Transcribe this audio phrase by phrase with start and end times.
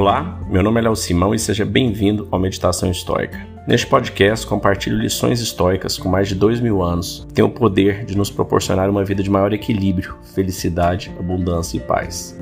[0.00, 3.46] Olá, meu nome é Léo Simão e seja bem-vindo ao Meditação Histórica.
[3.68, 8.06] Neste podcast, compartilho lições históricas com mais de dois mil anos que têm o poder
[8.06, 12.34] de nos proporcionar uma vida de maior equilíbrio, felicidade, abundância e paz.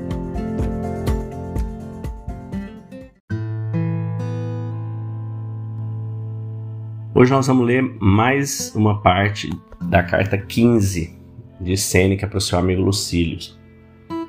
[7.13, 9.49] Hoje nós vamos ler mais uma parte
[9.81, 11.13] da carta 15
[11.59, 13.37] de Sêneca para o seu amigo Lucílio.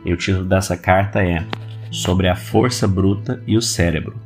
[0.05, 1.47] E o título dessa carta é
[1.91, 4.17] Sobre a Força Bruta e o Cérebro.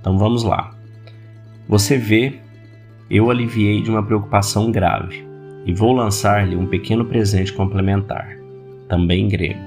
[0.00, 0.74] Então vamos lá.
[1.68, 2.40] Você vê,
[3.08, 5.24] eu aliviei de uma preocupação grave
[5.64, 8.36] e vou lançar-lhe um pequeno presente complementar,
[8.88, 9.60] também grego.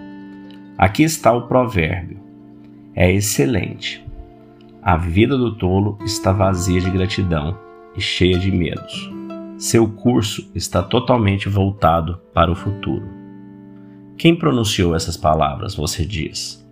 [0.78, 2.20] Aqui está o provérbio.
[2.94, 4.06] É excelente.
[4.82, 7.58] A vida do tolo está vazia de gratidão
[7.96, 9.12] e cheia de medos.
[9.58, 13.08] Seu curso está totalmente voltado para o futuro.
[14.18, 16.67] Quem pronunciou essas palavras, você diz?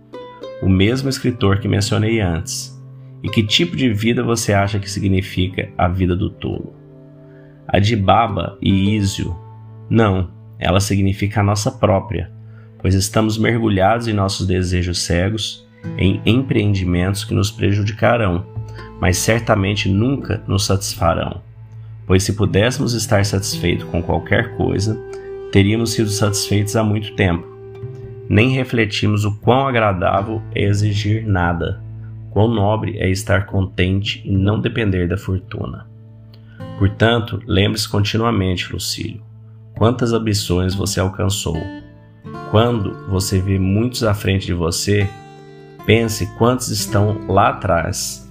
[0.62, 2.74] O mesmo escritor que mencionei antes.
[3.22, 6.74] E que tipo de vida você acha que significa a vida do tolo?
[7.66, 9.36] A de Baba e Ísio?
[9.90, 12.30] Não, ela significa a nossa própria,
[12.78, 15.66] pois estamos mergulhados em nossos desejos cegos,
[15.98, 18.46] em empreendimentos que nos prejudicarão,
[19.00, 21.42] mas certamente nunca nos satisfarão
[22.06, 24.98] pois se pudéssemos estar satisfeitos com qualquer coisa,
[25.50, 27.55] teríamos sido satisfeitos há muito tempo.
[28.28, 31.80] Nem refletimos o quão agradável é exigir nada,
[32.30, 35.86] quão nobre é estar contente e não depender da fortuna.
[36.78, 39.22] Portanto, lembre-se continuamente, Lucílio,
[39.76, 41.56] quantas ambições você alcançou.
[42.50, 45.08] Quando você vê muitos à frente de você,
[45.86, 48.26] pense quantos estão lá atrás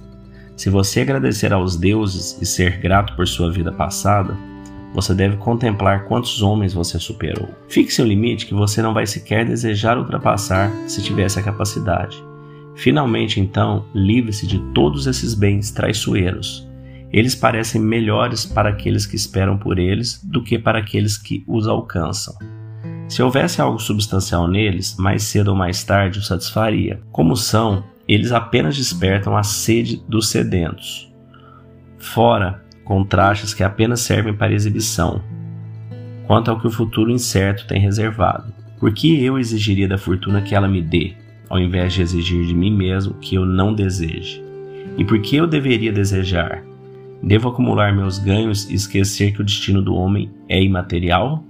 [0.56, 4.34] se você agradecer aos deuses e ser grato por sua vida passada,
[4.94, 7.48] você deve contemplar quantos homens você superou.
[7.68, 12.22] Fixe um limite que você não vai sequer desejar ultrapassar se tivesse a capacidade.
[12.74, 16.66] Finalmente, então, livre-se de todos esses bens traiçoeiros.
[17.12, 21.66] Eles parecem melhores para aqueles que esperam por eles do que para aqueles que os
[21.66, 22.34] alcançam.
[23.08, 27.00] Se houvesse algo substancial neles, mais cedo ou mais tarde o satisfaria.
[27.12, 31.10] Como são, eles apenas despertam a sede dos sedentos.
[31.98, 35.20] Fora contrastes que apenas servem para exibição,
[36.26, 38.50] quanto ao que o futuro incerto tem reservado.
[38.80, 41.12] Por que eu exigiria da fortuna que ela me dê,
[41.50, 44.42] ao invés de exigir de mim mesmo que eu não deseje?
[44.96, 46.64] E por que eu deveria desejar?
[47.22, 51.44] Devo acumular meus ganhos e esquecer que o destino do homem é imaterial?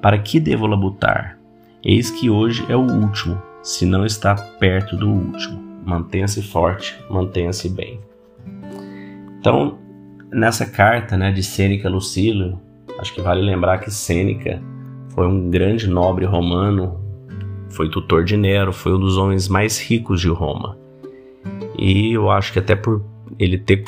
[0.00, 1.38] Para que devo labutar?
[1.82, 7.68] Eis que hoje é o último, se não está perto do último mantenha-se forte, mantenha-se
[7.70, 7.98] bem.
[9.40, 9.78] Então,
[10.32, 12.60] nessa carta né, de Sêneca Lucílio,
[12.98, 14.62] acho que vale lembrar que Sêneca
[15.14, 17.00] foi um grande nobre romano,
[17.70, 20.78] foi tutor de Nero, foi um dos homens mais ricos de Roma.
[21.78, 23.04] E eu acho que até por
[23.38, 23.84] ele ter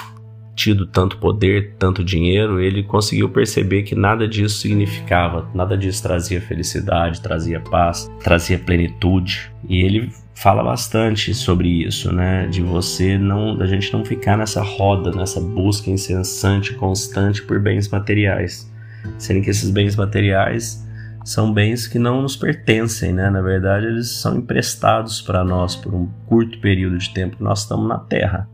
[0.55, 6.41] tido tanto poder, tanto dinheiro, ele conseguiu perceber que nada disso significava, nada disso trazia
[6.41, 9.51] felicidade, trazia paz, trazia plenitude.
[9.69, 12.47] E ele fala bastante sobre isso, né?
[12.47, 17.89] De você não, da gente não ficar nessa roda, nessa busca incessante, constante por bens
[17.89, 18.71] materiais,
[19.19, 20.83] sendo que esses bens materiais
[21.27, 23.29] são bens que não nos pertencem, né?
[23.29, 27.61] Na verdade, eles são emprestados para nós por um curto período de tempo que nós
[27.61, 28.49] estamos na Terra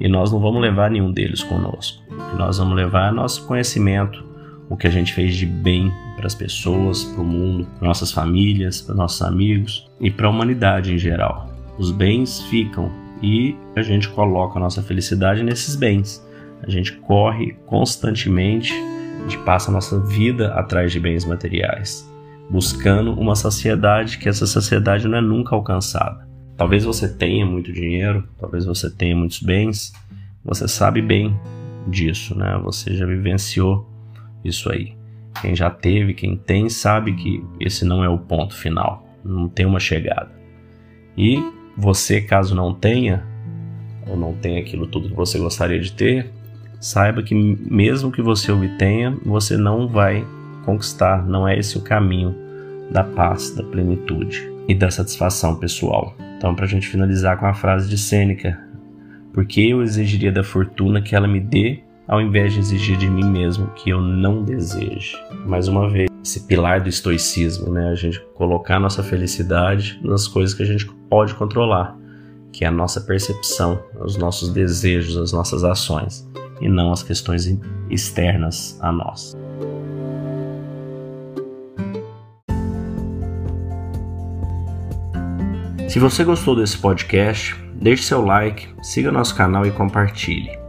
[0.00, 2.02] e nós não vamos levar nenhum deles conosco.
[2.10, 4.24] O que nós vamos levar é nosso conhecimento,
[4.68, 8.10] o que a gente fez de bem para as pessoas, para o mundo, para nossas
[8.10, 11.48] famílias, para nossos amigos e para a humanidade em geral.
[11.78, 12.90] Os bens ficam
[13.22, 16.26] e a gente coloca a nossa felicidade nesses bens.
[16.60, 22.08] A gente corre constantemente, a gente passa a nossa vida atrás de bens materiais,
[22.50, 26.26] buscando uma saciedade que essa saciedade não é nunca alcançada.
[26.56, 29.92] Talvez você tenha muito dinheiro, talvez você tenha muitos bens,
[30.44, 31.38] você sabe bem
[31.86, 32.60] disso, né?
[32.64, 33.88] Você já vivenciou
[34.44, 34.97] isso aí.
[35.40, 39.66] Quem já teve, quem tem, sabe que esse não é o ponto final, não tem
[39.66, 40.30] uma chegada.
[41.16, 41.42] E
[41.76, 43.24] você, caso não tenha,
[44.06, 46.30] ou não tenha aquilo tudo que você gostaria de ter,
[46.80, 50.24] saiba que mesmo que você obtenha, você não vai
[50.64, 52.34] conquistar, não é esse o caminho
[52.90, 56.14] da paz, da plenitude e da satisfação pessoal.
[56.36, 58.58] Então, para a gente finalizar com a frase de Sêneca,
[59.32, 63.30] porque eu exigiria da fortuna que ela me dê ao invés de exigir de mim
[63.30, 65.14] mesmo que eu não deseje.
[65.44, 67.90] Mais uma vez, esse pilar do estoicismo, né?
[67.90, 71.94] A gente colocar nossa felicidade nas coisas que a gente pode controlar,
[72.50, 76.26] que é a nossa percepção, os nossos desejos, as nossas ações,
[76.62, 77.46] e não as questões
[77.90, 79.36] externas a nós.
[85.88, 90.67] Se você gostou desse podcast, deixe seu like, siga nosso canal e compartilhe.